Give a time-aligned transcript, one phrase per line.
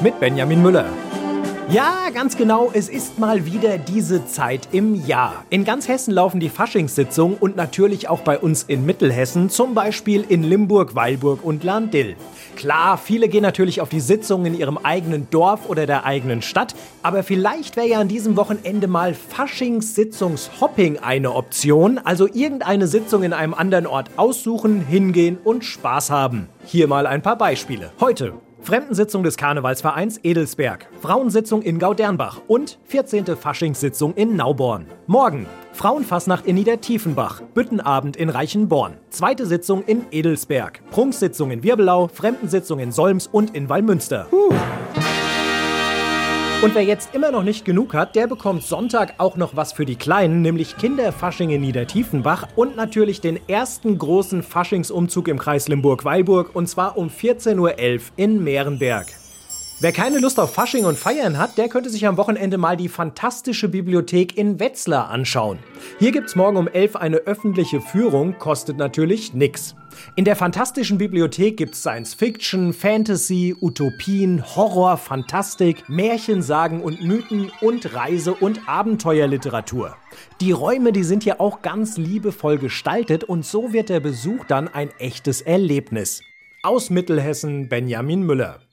[0.00, 0.86] mit Benjamin Müller.
[1.68, 5.44] Ja, ganz genau, es ist mal wieder diese Zeit im Jahr.
[5.50, 10.24] In ganz Hessen laufen die Faschingssitzungen und natürlich auch bei uns in Mittelhessen, zum Beispiel
[10.28, 12.14] in Limburg, Weilburg und Lahn-Dill.
[12.54, 16.76] Klar, viele gehen natürlich auf die Sitzungen in ihrem eigenen Dorf oder der eigenen Stadt,
[17.02, 23.32] aber vielleicht wäre ja an diesem Wochenende mal Faschingssitzungshopping eine Option, also irgendeine Sitzung in
[23.32, 26.48] einem anderen Ort aussuchen, hingehen und Spaß haben.
[26.64, 27.90] Hier mal ein paar Beispiele.
[27.98, 28.34] Heute
[28.66, 33.24] Fremdensitzung des Karnevalsvereins Edelsberg, Frauensitzung in Gaudernbach und 14.
[33.36, 34.86] Faschingssitzung in Nauborn.
[35.06, 42.80] Morgen Frauenfassnacht in Niedertiefenbach, Büttenabend in Reichenborn, zweite Sitzung in Edelsberg, Prunksitzung in Wirbelau, Fremdensitzung
[42.80, 44.26] in Solms und in Wallmünster.
[44.30, 44.52] Puh.
[46.62, 49.84] Und wer jetzt immer noch nicht genug hat, der bekommt Sonntag auch noch was für
[49.84, 56.56] die Kleinen, nämlich Kinderfasching in Niedertiefenbach und natürlich den ersten großen Faschingsumzug im Kreis Limburg-Weilburg
[56.56, 59.06] und zwar um 14.11 Uhr in Mehrenberg.
[59.78, 62.88] Wer keine Lust auf Fasching und Feiern hat, der könnte sich am Wochenende mal die
[62.88, 65.58] fantastische Bibliothek in Wetzlar anschauen.
[65.98, 69.74] Hier gibt's morgen um 11 eine öffentliche Führung, kostet natürlich nix.
[70.14, 77.52] In der fantastischen Bibliothek gibt's Science Fiction, Fantasy, Utopien, Horror, Fantastik, Märchen, Sagen und Mythen
[77.60, 79.94] und Reise- und Abenteuerliteratur.
[80.40, 84.68] Die Räume, die sind hier auch ganz liebevoll gestaltet und so wird der Besuch dann
[84.68, 86.22] ein echtes Erlebnis.
[86.62, 88.65] Aus Mittelhessen Benjamin Müller.